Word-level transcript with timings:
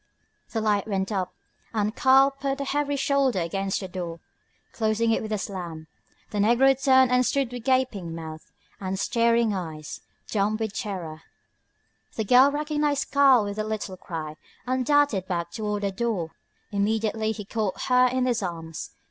The 0.49 0.61
light 0.61 0.87
went 0.87 1.11
up, 1.11 1.31
and 1.75 1.95
Karl 1.95 2.31
put 2.31 2.59
a 2.59 2.63
heavy 2.63 2.95
shoulder 2.95 3.37
against 3.39 3.81
the 3.81 3.87
door, 3.87 4.19
closing 4.71 5.11
it 5.11 5.21
with 5.21 5.31
a 5.31 5.37
slam. 5.37 5.85
The 6.31 6.39
negro 6.39 6.73
turned 6.83 7.11
and 7.11 7.23
stood 7.23 7.51
with 7.51 7.63
gaping 7.65 8.15
mouth 8.15 8.51
and 8.79 8.99
staring 8.99 9.53
eyes, 9.53 10.01
dumb 10.27 10.57
with 10.57 10.73
terror. 10.73 11.21
The 12.15 12.23
girl 12.25 12.49
recognised 12.49 13.11
Karl 13.11 13.43
with 13.43 13.59
a 13.59 13.63
little 13.63 13.95
cry, 13.95 14.37
and 14.65 14.83
darted 14.83 15.27
back 15.27 15.51
toward 15.51 15.83
the 15.83 15.91
door. 15.91 16.31
Immediately 16.71 17.33
he 17.33 17.45
caught 17.45 17.81
her 17.83 18.07
in 18.07 18.25
his 18.25 18.41
arms. 18.41 18.89